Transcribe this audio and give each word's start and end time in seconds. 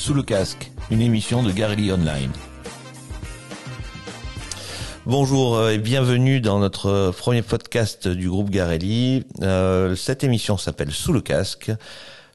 Sous 0.00 0.14
le 0.14 0.22
casque, 0.22 0.72
une 0.90 1.02
émission 1.02 1.42
de 1.42 1.52
Garelli 1.52 1.92
Online. 1.92 2.32
Bonjour 5.04 5.58
euh, 5.58 5.72
et 5.72 5.78
bienvenue 5.78 6.40
dans 6.40 6.58
notre 6.58 7.12
premier 7.18 7.42
podcast 7.42 8.08
du 8.08 8.30
groupe 8.30 8.48
Garelli. 8.48 9.26
Euh, 9.42 9.94
cette 9.96 10.24
émission 10.24 10.56
s'appelle 10.56 10.90
Sous 10.90 11.12
le 11.12 11.20
casque 11.20 11.70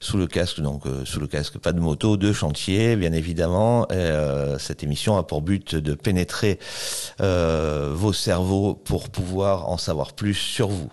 sous 0.05 0.17
le 0.17 0.27
casque, 0.27 0.61
donc 0.61 0.85
euh, 0.85 1.03
sous 1.03 1.19
le 1.19 1.25
casque, 1.25 1.57
pas 1.57 1.71
de 1.71 1.79
moto, 1.79 2.15
de 2.15 2.31
chantier, 2.31 2.95
bien 2.95 3.11
évidemment. 3.11 3.87
Euh, 3.91 4.59
cette 4.59 4.83
émission 4.83 5.17
a 5.17 5.23
pour 5.23 5.41
but 5.41 5.73
de 5.73 5.95
pénétrer 5.95 6.59
euh, 7.21 7.91
vos 7.93 8.13
cerveaux 8.13 8.75
pour 8.75 9.09
pouvoir 9.09 9.67
en 9.67 9.77
savoir 9.77 10.13
plus 10.13 10.35
sur 10.35 10.67
vous. 10.67 10.91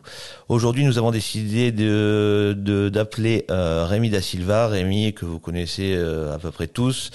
Aujourd'hui, 0.48 0.84
nous 0.84 0.96
avons 0.96 1.10
décidé 1.10 1.72
de 1.72 2.88
d'appeler 2.92 3.46
Rémi 3.48 4.10
da 4.10 4.20
Silva, 4.20 4.68
Rémi 4.68 5.12
que 5.12 5.24
vous 5.24 5.38
connaissez 5.38 5.94
à 5.96 6.38
peu 6.38 6.50
près 6.50 6.66
tous, 6.66 7.10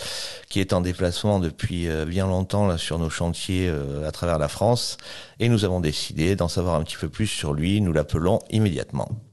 qui 0.50 0.60
est 0.60 0.74
en 0.74 0.82
déplacement 0.82 1.40
depuis 1.40 1.88
bien 2.08 2.26
longtemps 2.28 2.78
sur 2.78 2.98
nos 2.98 3.10
chantiers 3.10 3.72
à 4.06 4.12
travers 4.12 4.40
la 4.40 4.48
France, 4.48 4.98
et 5.40 5.50
nous 5.50 5.66
avons 5.66 5.80
décidé 5.80 6.36
d'en 6.36 6.48
savoir 6.48 6.76
un 6.76 6.84
petit 6.84 6.98
peu 6.98 7.10
plus 7.10 7.28
sur 7.28 7.54
lui. 7.54 7.80
Nous 7.82 7.94
l'appelons 7.94 8.40
immédiatement. 8.50 9.27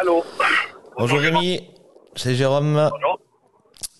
Allô 0.00 0.24
Bonjour 0.98 1.20
Rémi, 1.20 1.70
c'est 2.16 2.34
Jérôme. 2.34 2.90
Bonjour. 2.90 3.20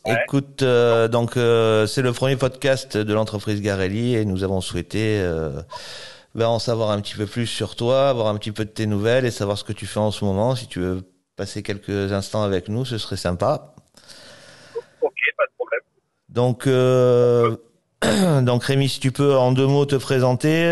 Écoute, 0.07 0.63
euh, 0.63 1.07
donc 1.07 1.37
euh, 1.37 1.87
c'est 1.87 2.03
le 2.03 2.13
premier 2.13 2.35
podcast 2.35 2.97
de 2.97 3.15
l'entreprise 3.15 3.63
Garelli 3.63 4.17
et 4.17 4.25
nous 4.25 4.43
avons 4.43 4.61
souhaité 4.61 5.21
euh, 5.21 5.63
ben, 6.35 6.49
en 6.49 6.59
savoir 6.59 6.91
un 6.91 7.01
petit 7.01 7.15
peu 7.15 7.27
plus 7.27 7.47
sur 7.47 7.77
toi, 7.77 8.09
avoir 8.09 8.27
un 8.27 8.37
petit 8.39 8.51
peu 8.51 8.65
de 8.65 8.71
tes 8.71 8.87
nouvelles 8.87 9.25
et 9.25 9.31
savoir 9.31 9.57
ce 9.57 9.63
que 9.63 9.73
tu 9.73 9.87
fais 9.87 10.01
en 10.01 10.11
ce 10.11 10.25
moment. 10.25 10.57
Si 10.57 10.67
tu 10.67 10.81
veux 10.81 11.03
passer 11.37 11.63
quelques 11.63 12.13
instants 12.13 12.43
avec 12.43 12.69
nous, 12.69 12.85
ce 12.85 12.99
serait 12.99 13.17
sympa. 13.17 13.77
Ok, 15.01 15.15
pas 15.37 15.45
de 15.47 15.53
problème. 15.57 15.81
Donc, 16.29 16.67
donc 18.45 18.65
Rémi, 18.65 18.89
si 18.89 18.99
tu 18.99 19.13
peux 19.13 19.37
en 19.37 19.53
deux 19.53 19.69
mots 19.69 19.87
te 19.87 19.95
présenter 19.95 20.65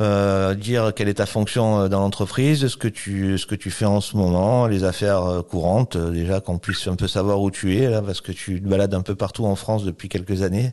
euh, 0.00 0.54
dire 0.54 0.92
quelle 0.92 1.08
est 1.08 1.14
ta 1.14 1.26
fonction 1.26 1.82
euh, 1.82 1.88
dans 1.88 2.00
l'entreprise, 2.00 2.66
ce 2.66 2.76
que 2.76 2.88
tu 2.88 3.38
ce 3.38 3.46
que 3.46 3.54
tu 3.54 3.70
fais 3.70 3.84
en 3.84 4.00
ce 4.00 4.16
moment, 4.16 4.66
les 4.66 4.82
affaires 4.82 5.22
euh, 5.22 5.42
courantes, 5.42 5.96
déjà 5.96 6.40
qu'on 6.40 6.58
puisse 6.58 6.88
un 6.88 6.96
peu 6.96 7.06
savoir 7.06 7.40
où 7.40 7.52
tu 7.52 7.76
es 7.76 7.88
là, 7.88 8.02
parce 8.02 8.20
que 8.20 8.32
tu 8.32 8.60
te 8.60 8.68
balades 8.68 8.92
un 8.92 9.02
peu 9.02 9.14
partout 9.14 9.44
en 9.44 9.54
France 9.54 9.84
depuis 9.84 10.08
quelques 10.08 10.42
années, 10.42 10.72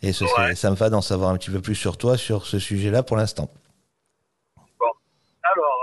et 0.00 0.14
ce 0.14 0.26
serait 0.26 0.54
sympa 0.54 0.88
d'en 0.88 1.02
savoir 1.02 1.28
un 1.28 1.36
petit 1.36 1.50
peu 1.50 1.60
plus 1.60 1.74
sur 1.74 1.98
toi 1.98 2.16
sur 2.16 2.46
ce 2.46 2.58
sujet-là 2.58 3.02
pour 3.02 3.18
l'instant. 3.18 3.50
Bon, 4.56 4.92
alors, 5.42 5.80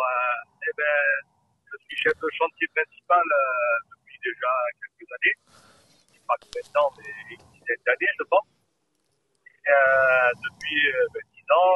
eh 0.64 0.72
ben, 0.76 1.30
je 1.72 1.78
suis 1.86 1.98
chef 1.98 2.14
de 2.20 2.28
chantier 2.36 2.68
principal 2.74 3.24
depuis 3.92 4.18
déjà 4.24 4.50
quelques 4.82 5.12
années, 5.14 5.38
pas 6.28 6.34
temps, 6.74 6.92
mais 6.98 7.14
une 7.30 7.46
dizaine 7.54 7.84
d'années, 7.86 8.12
je 8.18 8.24
pense. 8.24 8.48
depuis 10.34 10.82
ben, 11.14 11.22
dix 11.32 11.46
ans, 11.54 11.74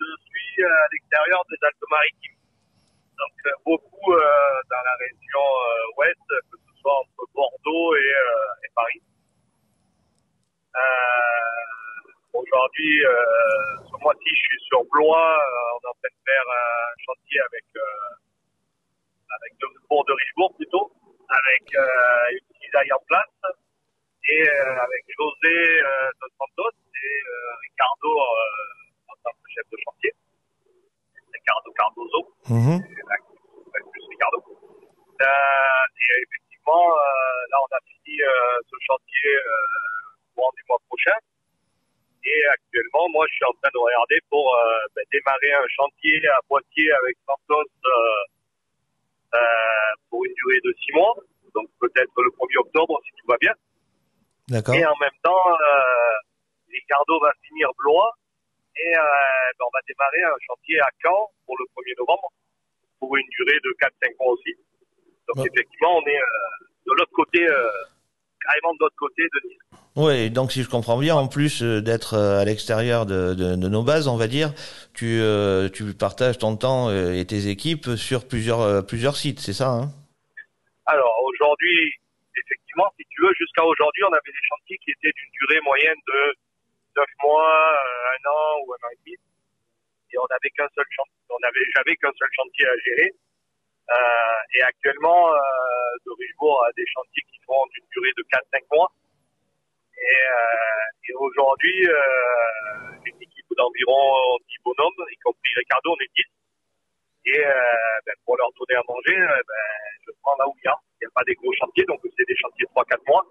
je 0.00 0.16
suis 0.24 0.64
à 0.64 0.86
l'extérieur 0.92 1.42
des 1.50 1.56
Alpes-Maritimes. 1.62 2.40
Donc 3.20 3.36
euh, 3.46 3.50
beaucoup 3.64 4.12
euh, 4.12 4.20
dans 4.70 4.82
la 4.84 4.96
région 4.96 5.44
euh, 5.44 5.98
ouest, 5.98 6.28
que 6.50 6.56
ce 6.56 6.72
soit 6.80 6.96
entre 6.96 7.28
Bordeaux 7.34 7.96
et, 7.96 8.68
Paris. 8.74 9.02
Aujourd'hui, 12.32 13.02
ce 13.02 13.96
mois-ci, 14.00 14.30
je 14.30 14.42
suis 14.48 14.60
sur 14.68 14.84
Blois. 14.84 15.36
on 15.74 15.80
est 15.84 15.90
en 15.90 15.96
train 16.00 16.08
de 16.08 16.22
faire 16.24 16.46
un 16.48 16.94
chantier 17.04 17.40
avec 17.50 17.64
avec 19.36 19.52
de, 19.58 19.66
de 19.66 20.12
Richebourg 20.12 20.54
plutôt, 20.56 20.92
avec 21.28 21.62
une 21.74 22.56
cisaille 22.62 22.92
en 22.92 23.02
place 23.06 23.58
et 24.30 24.48
avec 24.48 25.04
José 25.18 25.82
de 25.82 26.26
Santos 26.38 26.78
et 26.94 27.22
Ricardo 27.62 28.14
chef 29.50 29.66
de 29.70 29.76
chantier, 29.84 30.12
Ricardo 31.32 31.70
Cardozo, 31.72 32.20
mmh. 32.48 32.78
Ricardo. 34.10 34.38
Euh, 35.20 36.00
et 36.00 36.22
effectivement, 36.24 36.84
euh, 36.88 37.40
là, 37.50 37.56
on 37.60 37.70
a 37.76 37.80
fini 37.84 38.22
euh, 38.22 38.60
ce 38.70 38.76
chantier 38.86 39.30
courant 40.34 40.50
du 40.56 40.62
mois 40.68 40.80
prochain. 40.88 41.18
Et 42.24 42.40
actuellement, 42.52 43.08
moi, 43.10 43.26
je 43.28 43.34
suis 43.34 43.44
en 43.44 43.56
train 43.60 43.70
de 43.72 43.78
regarder 43.78 44.20
pour 44.28 44.44
ben, 44.94 45.04
démarrer 45.10 45.52
un 45.52 45.68
chantier 45.68 46.28
à 46.28 46.38
Poitiers 46.48 46.92
avec 46.92 47.16
Santos 47.26 47.70
pour 50.10 50.24
une 50.24 50.34
durée 50.34 50.60
de 50.64 50.74
six 50.84 50.92
mois. 50.92 51.14
Donc 51.54 51.68
peut-être 51.80 52.12
le 52.16 52.30
1er 52.30 52.58
octobre 52.60 53.00
si 53.04 53.10
tout 53.16 53.26
va 53.26 53.36
bien. 53.40 53.54
D'accord. 54.48 54.74
Et 54.74 54.84
en 54.84 54.96
même 55.00 55.18
temps, 55.22 55.44
Ricardo 56.68 57.20
va 57.20 57.32
finir 57.48 57.70
Blois 57.78 58.12
et 58.80 58.96
euh, 58.96 59.02
ben, 59.58 59.64
on 59.66 59.72
va 59.72 59.80
démarrer 59.86 60.22
un 60.24 60.38
chantier 60.46 60.80
à 60.80 60.88
Caen 61.02 61.30
pour 61.46 61.56
le 61.58 61.64
1er 61.76 61.98
novembre, 61.98 62.28
pour 62.98 63.16
une 63.16 63.26
durée 63.38 63.58
de 63.64 63.70
4-5 63.80 64.14
mois 64.20 64.32
aussi. 64.32 64.54
Donc 65.28 65.46
effectivement, 65.46 65.98
on 65.98 66.06
est 66.06 66.16
euh, 66.16 66.66
de 66.86 66.92
l'autre 66.98 67.12
côté, 67.12 67.46
euh, 67.46 67.70
carrément 68.44 68.72
de 68.74 68.78
l'autre 68.80 68.96
côté 68.98 69.22
de 69.22 69.48
Nice. 69.48 69.58
Oui, 69.96 70.30
donc 70.30 70.52
si 70.52 70.62
je 70.62 70.68
comprends 70.68 70.98
bien, 70.98 71.14
en 71.14 71.28
plus 71.28 71.62
d'être 71.62 72.16
à 72.16 72.44
l'extérieur 72.44 73.06
de, 73.06 73.34
de, 73.34 73.56
de, 73.56 73.68
nos 73.68 73.82
bases, 73.82 74.08
on 74.08 74.16
va 74.16 74.28
dire, 74.28 74.54
tu, 74.94 75.20
tu 75.74 75.94
partages 75.98 76.38
ton 76.38 76.56
temps 76.56 76.90
et 76.90 77.26
tes 77.26 77.48
équipes 77.48 77.96
sur 77.96 78.26
plusieurs, 78.26 78.86
plusieurs 78.86 79.16
sites, 79.16 79.40
c'est 79.40 79.52
ça 79.52 79.68
hein? 79.68 79.90
Alors 80.86 81.14
aujourd'hui, 81.26 81.92
effectivement, 82.36 82.86
si 82.96 83.04
tu 83.10 83.22
veux, 83.22 83.34
jusqu'à 83.36 83.64
aujourd'hui, 83.64 84.04
on 84.04 84.12
avait 84.12 84.32
des 84.32 84.46
chantiers 84.48 84.78
qui 84.78 84.90
étaient 84.90 85.12
d'une 85.12 85.30
durée 85.40 85.60
moyenne 85.64 85.98
de 86.06 86.34
9 86.96 87.06
mois, 87.22 87.72
euh, 87.72 88.14
un 88.14 88.30
an 88.30 88.60
ou 88.64 88.72
un 88.74 88.86
an 88.86 88.90
et 88.92 88.98
demi. 89.04 89.16
Et 90.12 90.18
on 90.18 90.26
n'avait 90.28 90.50
qu'un 90.50 90.68
seul 90.74 90.86
chantier, 90.90 91.14
on 91.30 91.42
avait, 91.46 91.64
j'avais 91.74 91.96
qu'un 91.96 92.12
seul 92.18 92.28
chantier 92.34 92.66
à 92.66 92.76
gérer. 92.84 93.10
Euh, 93.90 94.54
et 94.54 94.62
actuellement, 94.62 95.32
euh, 95.34 95.38
de 96.06 96.10
Richebourg 96.18 96.64
a 96.64 96.72
des 96.76 96.86
chantiers 96.86 97.22
qui 97.30 97.38
font 97.46 97.62
d'une 97.74 97.86
durée 97.90 98.12
de 98.16 98.22
4-5 98.30 98.62
mois. 98.72 98.90
Et, 100.00 100.06
euh, 100.06 101.08
et 101.10 101.14
aujourd'hui, 101.14 101.88
euh, 101.88 103.04
une 103.04 103.22
équipe 103.22 103.46
d'environ 103.56 104.38
10 104.48 104.56
bonhommes, 104.64 105.04
y 105.10 105.16
compris 105.18 105.52
Ricardo, 105.56 105.90
on 105.92 106.00
est 106.02 106.12
10. 106.16 106.24
Et 107.34 107.46
euh, 107.46 107.52
ben, 108.06 108.14
pour 108.24 108.36
leur 108.38 108.48
donner 108.56 108.78
à 108.78 108.82
manger, 108.88 109.16
ben, 109.16 109.64
je 110.06 110.12
prends 110.22 110.36
là 110.38 110.48
où 110.48 110.54
il 110.56 110.64
y 110.64 110.68
a. 110.68 110.76
Il 111.00 111.04
n'y 111.04 111.06
a 111.06 111.14
pas 111.14 111.24
des 111.24 111.34
gros 111.34 111.52
chantiers, 111.58 111.84
donc 111.84 112.00
c'est 112.16 112.26
des 112.26 112.36
chantiers 112.36 112.64
de 112.64 112.72
3-4 112.72 112.98
mois. 113.08 113.26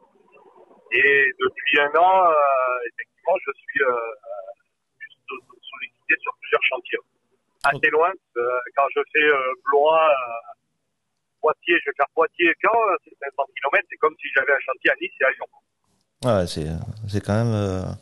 Et 0.91 1.25
depuis 1.39 1.79
un 1.81 1.93
an, 1.95 2.33
effectivement, 2.85 3.18
je 3.45 3.51
suis 3.53 3.81
euh, 3.83 3.91
euh, 3.91 5.35
sollicité 5.61 6.15
sur 6.21 6.33
plusieurs 6.41 6.63
chantiers. 6.63 6.99
Assez 7.63 7.89
loin, 7.89 8.11
euh, 8.37 8.59
quand 8.75 8.87
je 8.95 9.01
fais 9.11 9.29
Blois, 9.65 10.09
Poitiers, 11.41 11.77
je 11.83 11.89
vais 11.89 11.95
faire 11.97 12.07
Poitiers 12.15 12.53
quand 12.63 12.79
c'est 13.03 13.15
500 13.19 13.43
km, 13.55 13.85
c'est 13.89 13.97
comme 13.97 14.15
si 14.19 14.27
j'avais 14.35 14.53
un 14.53 14.59
chantier 14.59 14.91
à 14.91 14.95
Nice 15.01 15.11
et 15.19 15.25
à 15.25 15.31
Lyon. 15.31 15.47
Ouais, 16.25 16.47
c'est 16.47 16.67
c'est 17.07 17.23
quand 17.25 17.33
même 17.33 17.95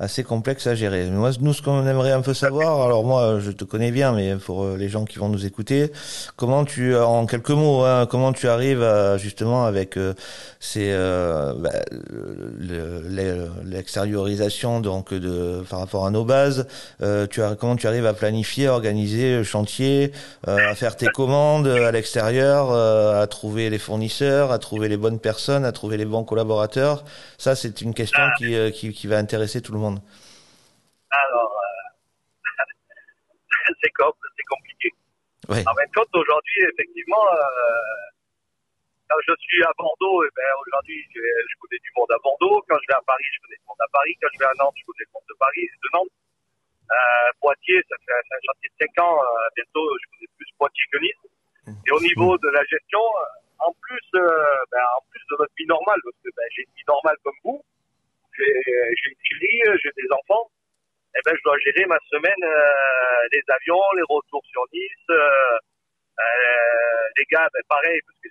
assez 0.00 0.24
complexe 0.24 0.66
à 0.66 0.74
gérer. 0.74 1.04
Moi, 1.10 1.30
nous, 1.40 1.52
ce 1.52 1.60
qu'on 1.60 1.86
aimerait 1.86 2.12
un 2.12 2.22
peu 2.22 2.32
savoir, 2.32 2.80
alors 2.80 3.04
moi, 3.04 3.38
je 3.38 3.50
te 3.50 3.64
connais 3.64 3.90
bien, 3.90 4.12
mais 4.12 4.34
pour 4.36 4.64
euh, 4.64 4.76
les 4.78 4.88
gens 4.88 5.04
qui 5.04 5.18
vont 5.18 5.28
nous 5.28 5.44
écouter, 5.44 5.92
comment 6.36 6.64
tu, 6.64 6.96
en 6.96 7.26
quelques 7.26 7.50
mots, 7.50 7.84
hein, 7.84 8.06
comment 8.06 8.32
tu 8.32 8.48
arrives 8.48 8.82
à, 8.82 9.18
justement 9.18 9.66
avec 9.66 9.98
euh, 9.98 10.14
ces 10.58 10.90
euh, 10.92 11.52
bah, 11.58 11.70
l'extériorisation 13.64 14.80
donc 14.80 15.12
de 15.12 15.62
par 15.68 15.80
rapport 15.80 16.06
à 16.06 16.10
nos 16.10 16.24
bases, 16.24 16.66
tu 17.30 17.42
as 17.42 17.54
comment 17.54 17.76
tu 17.76 17.86
arrives 17.86 18.06
à 18.06 18.14
planifier, 18.14 18.68
à 18.68 18.72
organiser 18.72 19.36
le 19.36 19.44
chantier, 19.44 20.12
à 20.46 20.74
faire 20.74 20.96
tes 20.96 21.08
commandes 21.08 21.66
à 21.66 21.90
l'extérieur, 21.92 22.72
à 22.72 23.26
trouver 23.26 23.68
les 23.68 23.78
fournisseurs, 23.78 24.52
à 24.52 24.58
trouver 24.58 24.88
les 24.88 24.96
bonnes 24.96 25.18
personnes, 25.18 25.64
à 25.64 25.72
trouver 25.72 25.96
les 25.96 26.04
bons 26.04 26.24
collaborateurs? 26.24 27.04
Ça, 27.36 27.54
c'est 27.54 27.82
une 27.82 27.92
question 27.94 28.22
qui, 28.38 28.54
qui, 28.72 28.92
qui 28.92 29.06
va 29.06 29.18
intéresser 29.18 29.60
tout 29.60 29.72
le 29.72 29.78
monde. 29.78 29.89
Alors, 31.10 31.50
euh, 31.50 32.64
c'est 33.82 33.90
compliqué. 33.90 34.90
En 35.50 35.74
fin 35.74 35.86
de 35.86 35.94
compte, 35.94 36.14
aujourd'hui, 36.14 36.60
effectivement, 36.72 37.26
euh, 37.34 38.06
quand 39.10 39.18
je 39.26 39.34
suis 39.42 39.62
à 39.64 39.72
Bordeaux, 39.76 40.22
eh 40.22 40.30
ben, 40.36 40.46
aujourd'hui, 40.62 41.02
je, 41.10 41.54
connais 41.58 41.82
du 41.82 41.90
monde 41.96 42.10
à 42.12 42.18
Bordeaux. 42.22 42.62
Quand 42.68 42.78
je 42.78 42.86
vais 42.86 42.94
à 42.94 43.02
Paris, 43.02 43.26
je 43.34 43.40
connais 43.42 43.58
du 43.58 43.66
monde 43.66 43.82
à 43.82 43.90
Paris. 43.90 44.14
Quand 44.22 44.28
je 44.32 44.38
vais 44.38 44.46
à 44.46 44.54
Nantes, 44.62 44.78
je 44.78 44.84
connais 44.86 45.04
du 45.04 45.12
monde 45.12 45.26
de 45.26 45.36
Paris, 45.38 45.66
de 45.66 45.88
Nantes. 45.92 46.14
Euh, 46.90 47.30
Poitiers, 47.40 47.82
ça 47.90 47.96
fait 48.06 48.14
un 48.14 48.42
chantier 48.46 48.70
de 48.70 48.86
5 48.94 49.02
ans. 49.02 49.18
bientôt, 49.56 49.86
je 49.98 50.06
connais 50.14 50.30
plus 50.38 50.50
Poitiers 50.58 50.88
que 50.92 50.98
Nice. 51.02 51.22
Mmh. 51.66 51.82
Et 51.86 51.90
au 51.90 52.00
niveau 52.00 52.38
de 52.38 52.48
la 52.54 52.62
gestion, 52.70 53.02
en 53.58 53.74
plus, 53.82 54.06
ben, 54.14 54.86
en 54.86 55.02
plus 55.10 55.22
de 55.30 55.36
votre 55.36 55.54
vie 55.58 55.66
normale, 55.66 55.98
parce 56.04 56.18
que 56.22 56.30
ben, 56.30 56.46
j'ai 56.54 56.62
une 56.62 56.74
vie 56.78 56.86
normale 56.86 57.16
comme 57.26 57.38
vous, 57.42 57.58
j'ai 58.40 59.10
une 59.10 59.38
fille, 59.38 59.64
j'ai 59.82 59.90
des 59.96 60.08
enfants, 60.12 60.50
eh 61.16 61.20
ben 61.24 61.34
je 61.36 61.42
dois 61.42 61.58
gérer 61.58 61.86
ma 61.86 61.98
semaine, 62.10 62.42
euh, 62.44 63.28
les 63.32 63.42
avions, 63.48 63.82
les 63.96 64.06
retours 64.08 64.42
sur 64.46 64.62
Nice, 64.72 65.10
euh, 65.10 65.58
euh, 66.20 67.08
les 67.16 67.24
gars, 67.30 67.48
ben, 67.52 67.62
pareil, 67.68 68.00
parce 68.06 68.18
que 68.22 68.28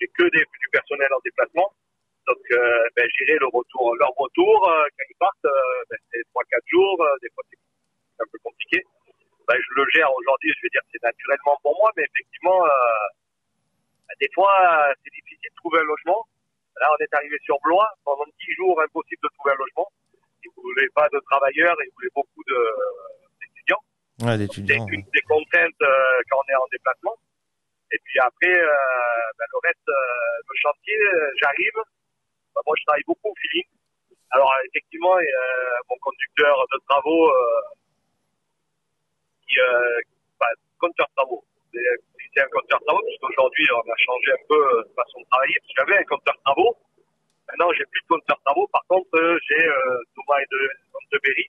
j'ai 0.00 0.08
que 0.08 0.24
du 0.24 0.68
personnel 0.72 1.08
en 1.12 1.20
déplacement. 1.24 1.72
Donc, 2.26 2.42
euh, 2.50 2.88
ben, 2.96 3.06
gérer 3.18 3.38
le 3.38 3.46
retour, 3.46 3.94
leur 3.96 4.10
retour, 4.16 4.68
euh, 4.68 4.84
quand 4.98 5.06
ils 5.08 5.18
partent, 5.18 5.44
euh, 5.44 5.84
ben, 5.90 5.98
c'est 6.10 6.22
3-4 6.34 6.62
jours, 6.66 6.98
euh, 7.02 7.16
des 7.22 7.30
fois 7.30 7.44
c'est 7.50 7.58
un 8.18 8.26
peu 8.32 8.38
compliqué. 8.42 8.82
Ben, 9.46 9.54
je 9.54 9.80
le 9.80 9.84
gère 9.94 10.10
aujourd'hui, 10.12 10.52
je 10.58 10.66
veux 10.66 10.70
dire, 10.70 10.82
c'est 10.90 11.02
naturellement 11.02 11.56
pour 11.62 11.76
moi, 11.78 11.92
mais 11.96 12.02
effectivement, 12.02 12.60
ben, 14.08 14.14
des 14.20 14.28
fois, 14.34 14.92
c'est 15.04 15.12
difficile 15.14 15.50
de 15.50 15.56
trouver 15.56 15.78
un 15.78 15.84
logement. 15.84 16.26
Là, 16.80 16.90
on 16.92 17.02
est 17.02 17.14
arrivé 17.14 17.36
sur 17.42 17.56
Blois, 17.62 17.88
pendant 18.04 18.24
10 18.26 18.52
jours, 18.54 18.80
impossible 18.80 19.20
de 19.22 19.30
trouver 19.38 19.54
un 19.54 19.58
logement. 19.58 19.88
Ils 20.44 20.50
voulaient 20.54 20.92
pas 20.94 21.08
de 21.12 21.20
travailleurs, 21.30 21.76
ils 21.80 21.92
voulaient 21.94 22.14
beaucoup 22.14 22.42
de, 22.46 22.60
d'étudiants. 23.40 23.82
Ouais, 24.22 24.38
d'étudiants. 24.38 24.86
C'est 24.86 24.94
une 24.94 25.02
des 25.02 25.22
contraintes 25.22 25.82
quand 26.28 26.36
on 26.36 26.52
est 26.52 26.56
en 26.56 26.68
déplacement. 26.70 27.16
Et 27.92 27.98
puis 28.04 28.18
après, 28.20 28.54
ben, 28.54 29.46
le 29.52 29.58
reste, 29.62 29.88
le 29.88 30.54
chantier, 30.60 30.98
j'arrive, 31.40 31.80
bah, 32.56 32.62
moi, 32.66 32.74
je 32.78 32.84
travaille 32.84 33.04
beaucoup 33.06 33.28
au 33.28 33.34
feeling. 33.36 33.68
Alors, 34.30 34.50
effectivement, 34.64 35.14
euh, 35.16 35.22
mon 35.90 35.96
conducteur 36.00 36.56
de 36.72 36.80
travaux, 36.88 37.28
euh, 37.28 37.60
qui, 39.46 39.60
euh, 39.60 40.00
bah, 40.40 40.46
compteur 40.80 41.06
de 41.06 41.14
travaux. 41.14 41.44
C'est 42.34 42.42
un 42.42 42.48
compteur 42.52 42.80
travaux, 42.84 43.02
puisqu'aujourd'hui, 43.06 43.66
on 43.72 43.90
a 43.90 43.96
changé 43.96 44.32
un 44.32 44.44
peu 44.48 44.60
de 44.84 44.92
façon 44.94 45.20
de 45.20 45.26
travailler. 45.30 45.56
Parce 45.60 45.72
que 45.72 45.76
j'avais 45.80 45.98
un 46.00 46.04
compteur 46.04 46.36
travaux. 46.44 46.76
Maintenant, 47.48 47.72
j'ai 47.72 47.84
plus 47.86 48.02
de 48.02 48.08
compteur 48.08 48.38
travaux. 48.44 48.66
Par 48.68 48.84
contre, 48.88 49.08
j'ai 49.48 49.64
euh, 49.64 49.98
Thomas 50.14 50.40
et 50.42 50.48
de, 50.50 50.60
de 51.12 51.18
Berry. 51.22 51.46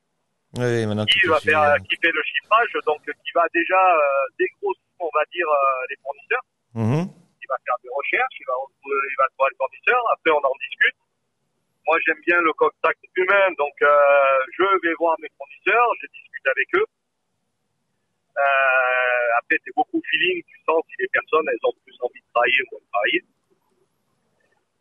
Oui, 0.55 0.85
maintenant 0.87 1.05
qui, 1.05 1.27
va 1.27 1.39
faire, 1.39 1.61
euh, 1.61 1.77
qui 1.85 1.95
fait 1.99 2.11
le 2.11 2.23
chiffrage, 2.23 2.71
donc 2.85 3.03
qui 3.03 3.31
va 3.35 3.43
déjà 3.53 3.77
euh, 3.77 3.99
dégrossir, 4.39 4.81
on 4.99 5.11
va 5.13 5.23
dire, 5.29 5.45
euh, 5.45 5.85
les 5.89 5.97
fournisseurs. 6.01 6.45
Mhm. 6.73 7.03
Il 7.03 7.47
va 7.47 7.57
faire 7.65 7.77
des 7.83 7.91
recherches, 7.91 8.37
il 8.39 8.47
va, 8.47 8.55
il 8.57 9.17
va 9.19 9.27
trouver 9.35 9.49
le 9.51 9.57
fournisseur, 9.59 10.01
après 10.13 10.31
on 10.31 10.41
en 10.41 10.55
discute. 10.57 10.97
Moi 11.85 11.97
j'aime 12.05 12.21
bien 12.25 12.39
le 12.41 12.53
contact 12.53 12.99
humain, 13.15 13.47
donc 13.57 13.75
euh, 13.81 13.87
je 14.57 14.65
vais 14.81 14.93
voir 14.99 15.15
mes 15.19 15.29
fournisseurs, 15.37 15.87
je 16.01 16.07
discute 16.07 16.47
avec 16.47 16.67
eux. 16.75 16.87
Euh, 18.37 19.39
après 19.39 19.57
c'est 19.65 19.73
beaucoup 19.75 20.01
feeling, 20.11 20.43
tu 20.43 20.57
sens 20.65 20.81
si 20.89 20.95
les 20.99 21.07
personnes 21.09 21.45
elles 21.49 21.65
ont 21.65 21.73
plus 21.83 21.97
envie 22.01 22.21
de 22.21 22.29
travailler 22.33 22.61
ou 22.61 22.67
moins 22.71 22.81
de 22.85 22.91
travailler. 22.91 23.23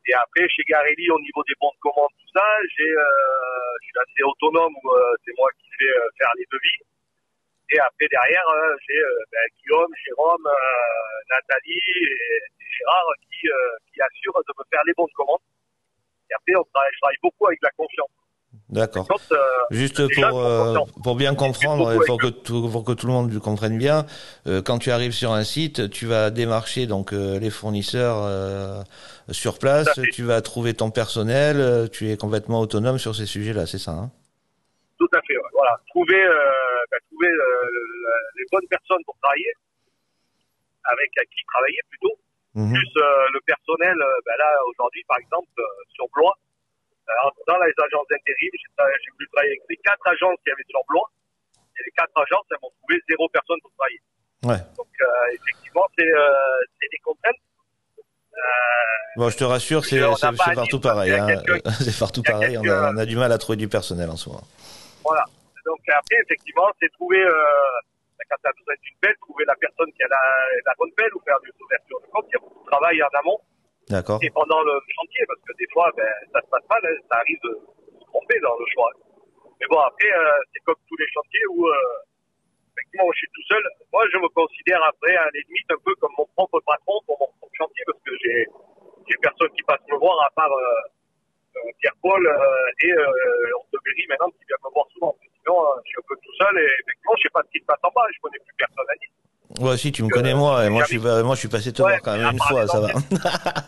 Et 0.08 0.14
après, 0.14 0.46
chez 0.48 0.62
Garelli, 0.68 1.10
au 1.10 1.18
niveau 1.18 1.42
des 1.48 1.56
bons 1.58 1.72
de 1.74 1.80
commande, 1.82 2.14
tout 2.14 2.30
ça, 2.30 2.46
j'ai, 2.76 2.86
euh, 2.86 3.72
je 3.82 3.86
suis 3.90 3.98
assez 3.98 4.22
autonome 4.22 4.76
euh, 4.76 5.16
c'est 5.24 5.34
moi 5.36 5.50
qui 5.58 5.66
fais 5.78 5.94
faire 6.18 6.30
les 6.38 6.46
devis. 6.52 6.78
Et 7.74 7.78
après, 7.80 8.06
derrière, 8.06 8.46
j'ai 8.86 9.02
ben, 9.32 9.46
Guillaume, 9.58 9.92
Jérôme, 10.04 10.48
Nathalie 11.28 11.82
et, 11.82 12.38
Gérard 12.78 13.10
qui, 13.26 13.48
qui 13.90 13.98
assurent 14.00 14.44
de 14.46 14.54
me 14.54 14.64
faire 14.70 14.84
les 14.86 14.92
bons 14.94 15.06
de 15.06 15.16
commande. 15.16 15.42
Et 16.30 16.34
après, 16.34 16.54
on 16.54 16.62
je 16.62 16.98
travaille 17.00 17.22
beaucoup 17.22 17.46
avec 17.46 17.58
la 17.62 17.70
confiance. 17.70 18.05
D'accord. 18.76 19.08
Euh, 19.32 19.36
Juste 19.70 20.02
pour, 20.14 20.40
euh, 20.44 20.74
pour 21.02 21.16
bien 21.16 21.34
comprendre, 21.34 21.92
et 21.94 22.06
pour 22.06 22.18
que, 22.20 22.26
tout, 22.28 22.68
pour 22.70 22.84
que 22.84 22.92
tout 22.92 23.06
le 23.06 23.12
monde 23.12 23.36
comprenne 23.40 23.78
bien, 23.78 24.04
euh, 24.46 24.60
quand 24.62 24.78
tu 24.78 24.90
arrives 24.90 25.12
sur 25.12 25.32
un 25.32 25.44
site, 25.44 25.90
tu 25.90 26.06
vas 26.06 26.30
démarcher 26.30 26.86
donc 26.86 27.10
les 27.12 27.50
fournisseurs 27.50 28.84
sur 29.30 29.58
place, 29.58 29.88
tu 30.12 30.22
vas 30.22 30.40
trouver 30.42 30.74
ton 30.74 30.90
personnel, 30.90 31.88
tu 31.90 32.10
es 32.10 32.16
complètement 32.16 32.60
autonome 32.60 32.98
sur 32.98 33.14
ces 33.16 33.26
sujets-là, 33.26 33.66
c'est 33.66 33.78
ça 33.78 33.92
hein? 33.92 34.10
Tout 34.98 35.08
à 35.12 35.20
fait, 35.26 35.36
ouais. 35.36 35.50
voilà. 35.52 35.78
Trouver, 35.88 36.22
ben, 36.90 36.98
trouver 37.10 37.28
le- 37.28 38.30
les 38.38 38.44
bonnes 38.52 38.66
personnes 38.68 39.02
pour 39.04 39.16
travailler, 39.22 39.52
avec 40.84 41.10
à 41.18 41.24
qui 41.24 41.42
travailler 41.52 41.80
plutôt. 41.90 42.14
Mhm. 42.54 42.72
Plus 42.72 42.92
le 43.34 43.40
personnel, 43.44 43.96
ben 44.24 44.36
là 44.38 44.50
aujourd'hui 44.70 45.02
par 45.08 45.18
exemple 45.18 45.60
sur 45.94 46.06
Blois, 46.14 46.34
dans 47.46 47.58
les 47.62 47.72
agences 47.78 48.06
d'intérim, 48.10 48.50
j'ai 48.52 49.10
voulu 49.12 49.26
travailler 49.32 49.52
avec 49.52 49.62
les 49.70 49.76
quatre 49.78 50.06
agences 50.06 50.38
qu'il 50.42 50.50
y 50.50 50.54
avait 50.54 50.68
sur 50.68 50.80
Blois. 50.88 51.08
Et 51.78 51.82
les 51.84 51.92
quatre 51.92 52.12
agences, 52.16 52.46
elles 52.50 52.58
m'ont 52.62 52.72
trouvé 52.80 53.00
zéro 53.08 53.28
personne 53.28 53.60
pour 53.62 53.70
travailler. 53.76 54.00
Ouais. 54.44 54.60
Donc 54.76 54.88
euh, 55.00 55.34
effectivement, 55.34 55.86
c'est 55.98 56.06
euh, 56.08 56.30
c'est 56.80 56.88
des 56.90 56.98
contraintes. 56.98 57.42
Euh, 57.98 58.40
Bon, 59.16 59.30
je 59.30 59.36
te 59.38 59.44
rassure, 59.44 59.84
c'est 59.84 59.98
n'a 60.00 60.14
c'est- 60.16 60.54
partout 60.54 60.80
pareil. 60.80 61.12
Hein. 61.12 61.26
C'est 61.80 61.98
partout 61.98 62.22
pareil. 62.22 62.58
On 62.58 62.60
a, 62.60 62.64
quelques- 62.64 62.94
on 62.94 62.98
a 62.98 63.06
du 63.06 63.16
mal 63.16 63.32
à 63.32 63.38
trouver 63.38 63.56
du 63.56 63.68
personnel 63.68 64.10
en 64.10 64.16
soi. 64.16 64.40
Voilà. 65.04 65.24
Donc 65.64 65.80
après, 65.88 66.16
effectivement, 66.24 66.68
c'est 66.80 66.88
trouver, 66.92 67.18
euh, 67.20 67.32
quand 68.28 68.36
tu 68.42 68.48
as 68.48 68.52
besoin 68.52 68.74
d'une 68.82 68.96
pelle, 69.00 69.16
trouver 69.20 69.44
la 69.46 69.54
personne 69.56 69.90
qui 69.92 70.02
a 70.02 70.08
la, 70.08 70.20
la 70.66 70.72
bonne 70.78 70.92
pelle 70.96 71.12
ou 71.14 71.20
faire 71.24 71.38
des 71.40 71.50
ouvertures 71.64 72.00
de 72.00 72.06
compte. 72.12 72.26
Il 72.28 72.32
y 72.32 72.36
a 72.36 72.40
beaucoup 72.40 72.64
de 72.64 72.70
travail 72.70 73.02
en 73.02 73.08
amont 73.20 73.40
D'accord. 73.88 74.18
et 74.22 74.30
pendant 74.30 74.62
le 74.62 74.74
chantier, 74.94 75.22
parce 75.26 75.40
que 75.46 75.52
des 75.58 75.68
fois, 75.72 75.90
ben, 75.96 76.10
ça 76.32 76.40
se 76.40 76.48
passe 76.50 76.66
mal, 76.68 76.82
hein, 76.82 76.96
ça 77.08 77.16
arrive 77.18 77.38
de 77.44 77.52
se 77.98 78.04
tromper 78.06 78.38
dans 78.40 78.56
le 78.58 78.66
choix. 78.74 78.90
Mais 79.60 79.66
bon, 79.70 79.78
après, 79.78 80.10
euh, 80.10 80.42
c'est 80.52 80.60
comme 80.64 80.80
tous 80.88 80.96
les 80.96 81.08
chantiers 81.14 81.46
où, 81.54 81.66
euh, 81.66 81.72
effectivement, 82.74 83.10
je 83.12 83.18
suis 83.18 83.32
tout 83.34 83.46
seul. 83.46 83.62
Moi, 83.92 84.02
je 84.12 84.18
me 84.18 84.28
considère 84.34 84.82
après, 84.84 85.14
la 85.14 85.30
limite, 85.30 85.70
un 85.70 85.80
peu 85.84 85.94
comme 85.96 86.12
mon 86.18 86.26
propre 86.34 86.60
patron 86.66 87.00
pour 87.06 87.16
mon 87.20 87.30
propre 87.38 87.54
chantier, 87.56 87.84
parce 87.86 88.02
que 88.02 88.12
j'ai, 88.22 88.46
j'ai 89.08 89.16
personne 89.22 89.50
qui 89.54 89.62
passe 89.62 89.80
me 89.88 89.96
voir 89.98 90.18
à 90.26 90.30
part 90.34 90.52
euh, 90.52 91.70
Pierre-Paul 91.78 92.22
et 92.82 92.92
euh, 92.92 93.46
maintenant 94.08 94.30
qui 94.30 94.44
vient 94.46 94.56
me 94.64 94.70
voir 94.72 94.86
souvent. 94.92 95.14
Sinon, 95.42 95.58
euh, 95.60 95.80
je 95.84 95.88
suis 95.90 95.98
un 95.98 96.06
peu 96.08 96.16
tout 96.22 96.34
seul 96.38 96.54
et 96.58 96.70
effectivement, 96.82 97.16
je 97.16 97.22
sais 97.22 97.34
pas 97.34 97.42
ce 97.44 97.50
qui 97.50 97.60
se 97.60 97.66
passe 97.66 97.82
en 97.82 97.90
bas, 97.90 98.06
je 98.12 98.20
connais 98.20 98.38
plus 98.38 98.56
personne 98.56 98.86
à 98.88 98.96
dire. 98.96 99.12
Ouais, 99.60 99.76
si 99.76 99.92
tu 99.92 100.02
me 100.02 100.10
connais 100.10 100.34
moi, 100.34 100.64
et 100.66 100.68
moi 100.68 100.82
je 100.82 100.88
suis, 100.88 100.98
moi 100.98 101.34
je 101.34 101.48
passé 101.48 101.72
te 101.72 101.82
Ouais, 101.82 101.90
voir 101.92 102.02
quand 102.02 102.16
même 102.16 102.32
une 102.32 102.38
part 102.38 102.48
fois, 102.48 102.66
ça 102.66 102.80
va. 102.80 102.92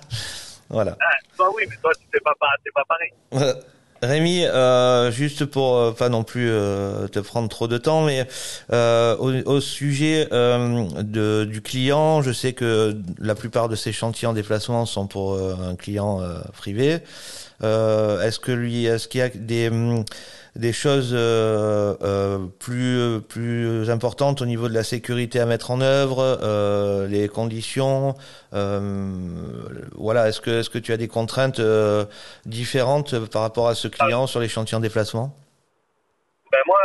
voilà. 0.68 0.96
Ah, 1.00 1.04
toi, 1.36 1.50
oui, 1.56 1.64
mais 1.68 1.76
toi, 1.80 1.92
c'est 2.12 2.22
pas, 2.22 2.32
pas, 2.38 2.84
pareil. 2.88 3.12
Euh, 3.34 3.54
Rémi, 4.02 4.44
euh, 4.44 5.10
juste 5.10 5.44
pour 5.44 5.76
euh, 5.76 5.90
pas 5.92 6.08
non 6.08 6.22
plus 6.22 6.48
euh, 6.50 7.08
te 7.08 7.18
prendre 7.18 7.48
trop 7.48 7.66
de 7.66 7.78
temps, 7.78 8.02
mais 8.02 8.26
euh, 8.72 9.16
au, 9.16 9.32
au 9.50 9.60
sujet 9.60 10.28
euh, 10.32 10.86
de, 11.02 11.44
du 11.44 11.62
client, 11.62 12.22
je 12.22 12.30
sais 12.30 12.52
que 12.52 12.96
la 13.18 13.34
plupart 13.34 13.68
de 13.68 13.74
ces 13.74 13.90
chantiers 13.92 14.28
en 14.28 14.34
déplacement 14.34 14.86
sont 14.86 15.06
pour 15.08 15.34
euh, 15.34 15.56
un 15.70 15.74
client 15.74 16.20
euh, 16.22 16.38
privé. 16.52 16.98
Euh, 17.62 18.20
est-ce 18.22 18.38
que 18.38 18.52
lui, 18.52 18.86
est-ce 18.86 19.08
qu'il 19.08 19.20
y 19.20 19.22
a 19.22 19.28
des 19.28 19.68
hum, 19.68 20.04
des 20.54 20.72
choses 20.72 21.10
euh, 21.12 21.94
euh, 22.02 22.38
plus 22.58 23.20
plus 23.28 23.90
importantes 23.90 24.42
au 24.42 24.46
niveau 24.46 24.68
de 24.68 24.74
la 24.74 24.84
sécurité 24.84 25.40
à 25.40 25.46
mettre 25.46 25.70
en 25.70 25.80
œuvre, 25.80 26.38
les 27.08 27.28
conditions, 27.28 28.14
voilà. 28.52 30.28
Est-ce 30.28 30.40
que 30.40 30.60
est-ce 30.60 30.70
que 30.70 30.78
tu 30.78 30.92
as 30.92 30.96
des 30.96 31.08
contraintes 31.08 31.60
différentes 32.46 33.26
par 33.28 33.42
rapport 33.42 33.68
à 33.68 33.74
ce 33.74 33.88
client 33.88 34.26
sur 34.26 34.40
les 34.40 34.48
chantiers 34.48 34.76
en 34.76 34.80
déplacement? 34.80 35.34
Ben, 36.50 36.58
moi, 36.66 36.78